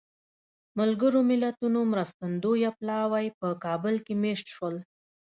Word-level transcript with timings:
ملګرو 0.79 1.19
ملتونو 1.31 1.79
مرستندویه 1.93 2.71
پلاوی 2.79 3.27
په 3.39 3.47
کابل 3.63 3.95
کې 4.05 4.13
مېشت 4.23 4.47
شول. 4.55 4.75